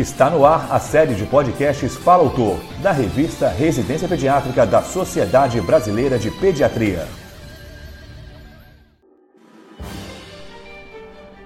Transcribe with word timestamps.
Está 0.00 0.30
no 0.30 0.46
ar 0.46 0.72
a 0.72 0.80
série 0.80 1.14
de 1.14 1.26
podcasts 1.26 1.94
Fala 1.94 2.22
Autor, 2.22 2.58
da 2.82 2.90
revista 2.90 3.50
Residência 3.50 4.08
Pediátrica 4.08 4.64
da 4.64 4.80
Sociedade 4.80 5.60
Brasileira 5.60 6.18
de 6.18 6.30
Pediatria. 6.30 7.06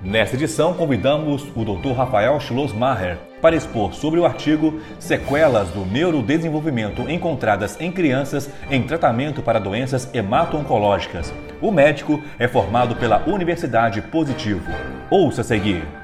Nesta 0.00 0.36
edição, 0.36 0.72
convidamos 0.72 1.42
o 1.56 1.64
Dr. 1.64 1.94
Rafael 1.96 2.38
Schlossmacher 2.38 3.18
para 3.42 3.56
expor 3.56 3.92
sobre 3.92 4.20
o 4.20 4.24
artigo 4.24 4.80
Sequelas 5.00 5.70
do 5.70 5.84
Neurodesenvolvimento 5.84 7.10
encontradas 7.10 7.76
em 7.80 7.90
crianças 7.90 8.48
em 8.70 8.84
tratamento 8.84 9.42
para 9.42 9.58
doenças 9.58 10.08
hemato-oncológicas. 10.14 11.34
O 11.60 11.72
médico 11.72 12.22
é 12.38 12.46
formado 12.46 12.94
pela 12.94 13.28
Universidade 13.28 14.00
Positivo. 14.00 14.70
Ouça 15.10 15.40
a 15.40 15.44
seguir. 15.44 16.03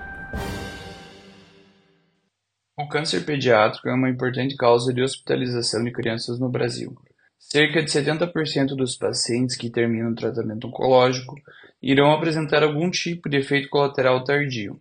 Câncer 2.91 3.25
pediátrico 3.25 3.89
é 3.89 3.95
uma 3.95 4.11
importante 4.11 4.57
causa 4.57 4.93
de 4.93 5.01
hospitalização 5.01 5.85
de 5.85 5.93
crianças 5.93 6.41
no 6.41 6.49
Brasil. 6.49 6.93
Cerca 7.39 7.81
de 7.81 7.89
70% 7.89 8.75
dos 8.75 8.97
pacientes 8.97 9.57
que 9.57 9.71
terminam 9.71 10.11
o 10.11 10.15
tratamento 10.15 10.67
oncológico 10.67 11.37
irão 11.81 12.11
apresentar 12.11 12.65
algum 12.65 12.91
tipo 12.91 13.29
de 13.29 13.37
efeito 13.37 13.69
colateral 13.69 14.25
tardio, 14.25 14.77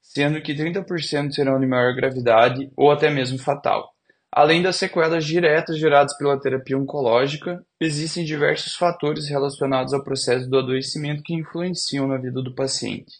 sendo 0.00 0.40
que 0.40 0.54
30% 0.54 1.32
serão 1.32 1.60
de 1.60 1.66
maior 1.66 1.94
gravidade 1.94 2.70
ou 2.74 2.90
até 2.90 3.10
mesmo 3.10 3.38
fatal. 3.38 3.90
Além 4.32 4.62
das 4.62 4.76
sequelas 4.76 5.26
diretas 5.26 5.76
geradas 5.76 6.16
pela 6.16 6.40
terapia 6.40 6.78
oncológica, 6.78 7.62
existem 7.78 8.24
diversos 8.24 8.74
fatores 8.74 9.28
relacionados 9.28 9.92
ao 9.92 10.02
processo 10.02 10.48
do 10.48 10.58
adoecimento 10.58 11.22
que 11.22 11.34
influenciam 11.34 12.08
na 12.08 12.16
vida 12.16 12.40
do 12.40 12.54
paciente, 12.54 13.12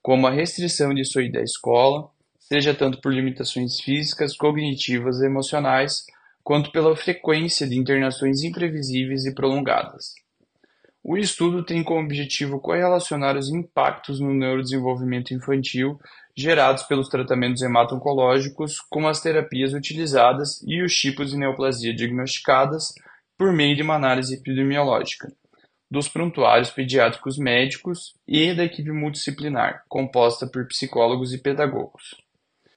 como 0.00 0.28
a 0.28 0.30
restrição 0.30 0.94
de 0.94 1.04
sua 1.04 1.24
ida 1.24 1.40
à 1.40 1.42
escola, 1.42 2.13
seja 2.46 2.74
tanto 2.74 3.00
por 3.00 3.12
limitações 3.12 3.80
físicas, 3.80 4.36
cognitivas 4.36 5.20
e 5.20 5.26
emocionais, 5.26 6.04
quanto 6.42 6.70
pela 6.70 6.94
frequência 6.94 7.66
de 7.66 7.78
internações 7.78 8.42
imprevisíveis 8.42 9.24
e 9.24 9.34
prolongadas. 9.34 10.12
O 11.02 11.16
estudo 11.16 11.64
tem 11.64 11.82
como 11.82 12.00
objetivo 12.00 12.60
correlacionar 12.60 13.36
os 13.36 13.48
impactos 13.48 14.20
no 14.20 14.32
neurodesenvolvimento 14.32 15.32
infantil 15.32 15.98
gerados 16.36 16.82
pelos 16.84 17.08
tratamentos 17.08 17.62
hemato-oncológicos 17.62 18.78
com 18.90 19.06
as 19.06 19.20
terapias 19.20 19.72
utilizadas 19.72 20.62
e 20.66 20.82
os 20.82 20.94
tipos 20.94 21.30
de 21.30 21.38
neoplasia 21.38 21.94
diagnosticadas 21.94 22.92
por 23.38 23.52
meio 23.52 23.76
de 23.76 23.82
uma 23.82 23.94
análise 23.94 24.34
epidemiológica 24.34 25.32
dos 25.90 26.08
prontuários 26.08 26.70
pediátricos 26.70 27.38
médicos 27.38 28.14
e 28.26 28.52
da 28.52 28.64
equipe 28.64 28.90
multidisciplinar, 28.90 29.84
composta 29.88 30.44
por 30.46 30.66
psicólogos 30.66 31.32
e 31.32 31.38
pedagogos 31.38 32.23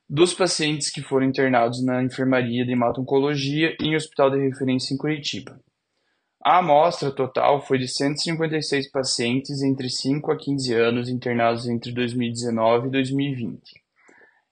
dos 0.09 0.33
pacientes 0.33 0.89
que 0.89 1.02
foram 1.02 1.25
internados 1.25 1.83
na 1.83 2.02
enfermaria 2.02 2.66
de 2.66 2.72
hemato-oncologia 2.72 3.75
em 3.81 3.95
hospital 3.95 4.31
de 4.31 4.39
referência 4.39 4.94
em 4.94 4.97
Curitiba. 4.97 5.59
A 6.44 6.59
amostra 6.59 7.11
total 7.11 7.61
foi 7.61 7.77
de 7.77 7.89
156 7.89 8.89
pacientes 8.89 9.61
entre 9.61 9.89
5 9.89 10.31
a 10.31 10.38
15 10.38 10.73
anos 10.73 11.09
internados 11.09 11.67
entre 11.67 11.91
2019 11.91 12.88
e 12.88 12.91
2020. 12.91 13.59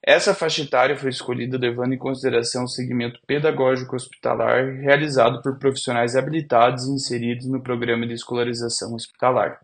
Essa 0.03 0.35
faixa 0.35 0.61
etária 0.61 0.97
foi 0.97 1.09
escolhida 1.09 1.57
levando 1.57 1.93
em 1.93 1.97
consideração 1.97 2.65
o 2.65 2.67
segmento 2.67 3.19
pedagógico 3.25 3.95
hospitalar 3.95 4.75
realizado 4.75 5.41
por 5.41 5.57
profissionais 5.57 6.17
habilitados 6.17 6.85
e 6.85 6.91
inseridos 6.91 7.47
no 7.47 7.63
programa 7.63 8.05
de 8.05 8.13
escolarização 8.13 8.93
hospitalar. 8.93 9.61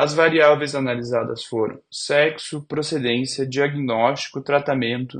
As 0.00 0.14
variáveis 0.14 0.76
analisadas 0.76 1.42
foram 1.42 1.80
sexo, 1.90 2.64
procedência, 2.68 3.44
diagnóstico, 3.44 4.40
tratamento, 4.40 5.18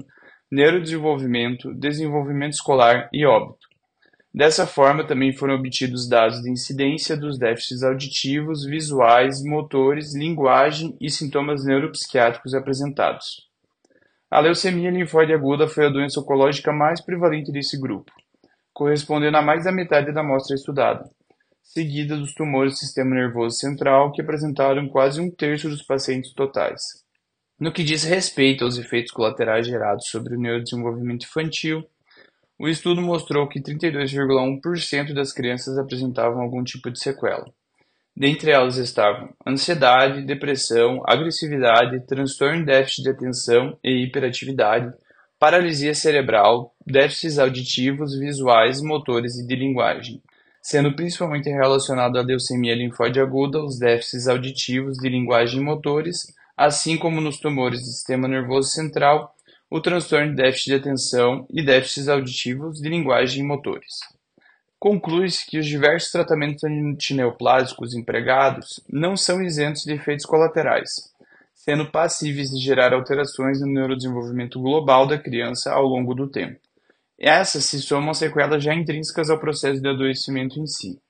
neurodesenvolvimento, 0.49 1.75
desenvolvimento 1.75 2.53
escolar 2.53 3.09
e 3.13 3.27
óbito. 3.27 3.67
Dessa 4.33 4.69
forma, 4.69 5.05
também 5.05 5.33
foram 5.33 5.57
obtidos 5.57 6.09
dados 6.09 6.41
de 6.43 6.49
incidência 6.49 7.17
dos 7.17 7.37
déficits 7.37 7.83
auditivos, 7.83 8.65
visuais, 8.65 9.43
motores, 9.43 10.15
linguagem 10.15 10.97
e 11.01 11.11
sintomas 11.11 11.65
neuropsiquiátricos 11.65 12.55
apresentados. 12.55 13.49
A 14.31 14.39
leucemia 14.39 14.93
linfóide 14.93 15.33
aguda 15.33 15.67
foi 15.67 15.87
a 15.87 15.91
doença 15.91 16.21
oncológica 16.21 16.73
mais 16.73 17.01
prevalente 17.01 17.51
desse 17.51 17.77
grupo, 17.81 18.13
correspondendo 18.73 19.39
a 19.39 19.43
mais 19.43 19.65
da 19.65 19.73
metade 19.73 20.13
da 20.13 20.21
amostra 20.21 20.55
estudada 20.55 21.11
seguida 21.69 22.17
dos 22.17 22.33
tumores 22.33 22.73
do 22.73 22.79
sistema 22.79 23.15
nervoso 23.15 23.59
central, 23.59 24.11
que 24.11 24.23
apresentaram 24.23 24.89
quase 24.89 25.21
um 25.21 25.31
terço 25.31 25.69
dos 25.69 25.83
pacientes 25.83 26.33
totais. 26.33 26.81
No 27.61 27.71
que 27.71 27.85
diz 27.85 28.05
respeito 28.05 28.65
aos 28.65 28.79
efeitos 28.79 29.13
colaterais 29.13 29.67
gerados 29.67 30.09
sobre 30.09 30.35
o 30.35 30.41
neurodesenvolvimento 30.41 31.27
infantil, 31.27 31.85
o 32.59 32.69
estudo 32.69 33.03
mostrou 33.03 33.47
que 33.47 33.61
32,1% 33.61 35.13
das 35.13 35.31
crianças 35.33 35.77
apresentavam 35.77 36.41
algum 36.41 36.65
tipo 36.65 36.91
de 36.91 36.99
sequela. 36.99 37.45
Dentre 38.17 38.51
elas 38.51 38.79
estavam 38.79 39.29
ansiedade, 39.47 40.25
depressão, 40.25 41.03
agressividade, 41.07 42.05
transtorno 42.07 42.61
de 42.61 42.65
déficit 42.65 43.03
de 43.03 43.11
atenção 43.11 43.79
e 43.85 44.05
hiperatividade, 44.05 44.91
paralisia 45.39 45.95
cerebral, 45.95 46.75
déficits 46.85 47.39
auditivos, 47.39 48.19
visuais, 48.19 48.81
motores 48.81 49.39
e 49.39 49.47
de 49.47 49.55
linguagem 49.55 50.23
sendo 50.69 50.95
principalmente 50.95 51.49
relacionado 51.49 52.19
à 52.19 52.23
leucemia 52.23 52.75
linfóide 52.75 53.19
aguda, 53.19 53.59
os 53.59 53.79
déficits 53.79 54.29
auditivos 54.29 54.99
de 54.99 55.09
linguagem 55.09 55.63
e 55.63 55.65
motores, 55.65 56.27
assim 56.55 56.99
como 56.99 57.23
nos 57.23 57.39
tumores 57.39 57.81
do 57.81 57.87
sistema 57.87 58.29
nervoso 58.29 58.69
central, 58.69 59.35
o 59.71 59.81
transtorno 59.81 60.29
de 60.29 60.37
déficit 60.37 60.67
de 60.67 60.75
atenção 60.75 61.47
e 61.49 61.65
déficits 61.65 62.07
auditivos 62.07 62.83
de 62.83 62.89
linguagem 62.91 63.43
e 63.43 63.47
motores. 63.47 63.95
Conclui-se 64.79 65.47
que 65.47 65.59
os 65.59 65.65
diversos 65.65 66.13
tratamentos 66.13 66.63
antineoplásicos 66.63 67.95
empregados 67.95 68.79
não 68.93 69.17
são 69.17 69.41
isentos 69.41 69.85
de 69.85 69.95
efeitos 69.95 70.27
colaterais, 70.27 71.11
sendo 71.55 71.91
passíveis 71.91 72.51
de 72.51 72.63
gerar 72.63 72.93
alterações 72.93 73.59
no 73.63 73.69
neurodesenvolvimento 73.69 74.61
global 74.61 75.07
da 75.07 75.17
criança 75.17 75.73
ao 75.73 75.85
longo 75.85 76.15
do 76.15 76.29
tempo. 76.29 76.61
Essas 77.19 77.65
se 77.65 77.81
somam 77.81 78.15
sequelas 78.15 78.63
já 78.63 78.73
intrínsecas 78.73 79.29
ao 79.29 79.41
processo 79.41 79.83
de 79.83 79.89
adoecimento 79.89 80.61
em 80.61 80.67
si. 80.67 81.01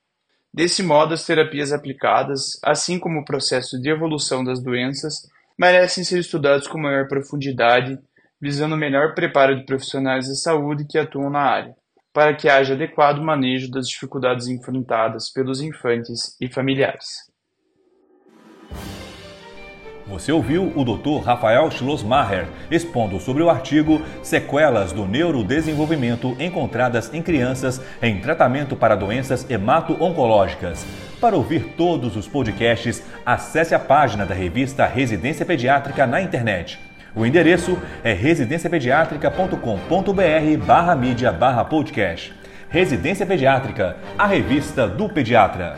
Desse 0.51 0.81
modo, 0.81 1.13
as 1.13 1.23
terapias 1.23 1.71
aplicadas, 1.71 2.59
assim 2.63 2.97
como 2.97 3.19
o 3.19 3.25
processo 3.25 3.79
de 3.79 3.89
evolução 3.89 4.43
das 4.43 4.59
doenças, 4.59 5.29
merecem 5.55 6.03
ser 6.03 6.19
estudados 6.19 6.67
com 6.67 6.79
maior 6.79 7.07
profundidade, 7.07 7.99
visando 8.41 8.73
o 8.73 8.77
melhor 8.77 9.13
preparo 9.13 9.55
de 9.55 9.65
profissionais 9.65 10.25
de 10.25 10.39
saúde 10.39 10.85
que 10.85 10.97
atuam 10.97 11.29
na 11.29 11.41
área, 11.41 11.75
para 12.11 12.35
que 12.35 12.49
haja 12.49 12.73
adequado 12.73 13.21
manejo 13.21 13.69
das 13.69 13.87
dificuldades 13.87 14.47
enfrentadas 14.47 15.29
pelos 15.29 15.61
infantes 15.61 16.35
e 16.41 16.51
familiares. 16.51 17.28
Você 20.09 20.31
ouviu 20.31 20.73
o 20.75 20.83
Dr. 20.83 21.23
Rafael 21.23 21.69
Schlossmacher 21.69 22.47
expondo 22.71 23.19
sobre 23.19 23.43
o 23.43 23.49
artigo 23.49 24.01
Sequelas 24.23 24.91
do 24.91 25.05
Neurodesenvolvimento 25.05 26.35
encontradas 26.39 27.13
em 27.13 27.21
crianças 27.21 27.79
em 28.01 28.19
tratamento 28.19 28.75
para 28.75 28.95
doenças 28.95 29.47
hemato-oncológicas. 29.47 30.83
Para 31.21 31.35
ouvir 31.35 31.75
todos 31.77 32.15
os 32.15 32.27
podcasts, 32.27 33.03
acesse 33.23 33.75
a 33.75 33.79
página 33.79 34.25
da 34.25 34.33
revista 34.33 34.87
Residência 34.87 35.45
Pediátrica 35.45 36.07
na 36.07 36.19
internet. 36.19 36.79
O 37.15 37.23
endereço 37.23 37.77
é 38.03 38.13
residenciapediatrica.com.br 38.13 40.65
barra 40.65 40.95
mídia 40.95 41.31
barra 41.31 41.63
podcast. 41.63 42.33
Residência 42.67 43.27
Pediátrica, 43.27 43.97
a 44.17 44.25
revista 44.25 44.87
do 44.87 45.07
pediatra. 45.07 45.75